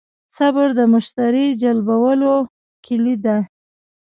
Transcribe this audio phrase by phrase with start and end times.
[0.37, 2.35] صبر د مشتری جلبولو
[2.85, 3.37] کیلي ده.